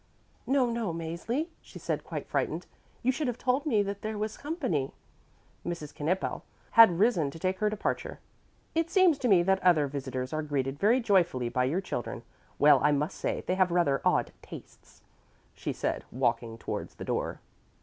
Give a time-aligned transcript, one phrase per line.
[0.47, 2.65] "No, no, Mäzli," she said quite frightened,
[3.03, 4.93] "you should have told me that there was company."
[5.63, 5.93] Mrs.
[5.93, 8.19] Knippel had risen to take her departure:
[8.73, 12.23] "It seems to me that other visitors are greeted very joyfully by your children.
[12.57, 15.03] Well, I must say they have rather odd tastes,"
[15.53, 17.39] she said, walking towards the door.